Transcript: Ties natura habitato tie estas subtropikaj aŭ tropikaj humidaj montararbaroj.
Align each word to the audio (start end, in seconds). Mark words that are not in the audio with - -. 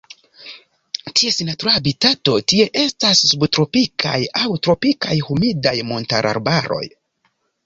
Ties 1.19 1.35
natura 1.49 1.73
habitato 1.79 2.33
tie 2.53 2.65
estas 2.85 3.21
subtropikaj 3.33 4.17
aŭ 4.47 4.51
tropikaj 4.69 5.19
humidaj 5.29 5.77
montararbaroj. 5.93 6.83